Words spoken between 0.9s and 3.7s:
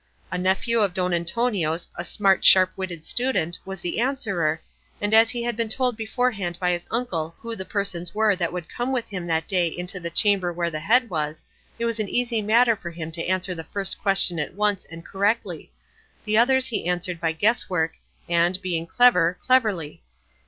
Don Antonio's, a smart sharp witted student,